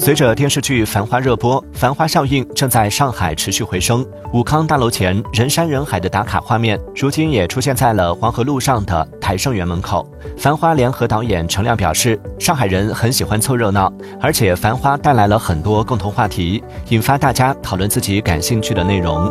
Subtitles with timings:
[0.00, 4.04] 随着电视剧繁花热播，繁花效应正在上海持续回升。
[4.32, 10.10] 武康大楼前人山人海的打卡画面，如今也出现在了黄河路上的台盛园门口。
[10.38, 19.30] 繁花联合导演陈亮表示，上海人很喜欢凑热闹，而且繁花带来了很多共同话题，引发大家讨论自己感兴趣的内容。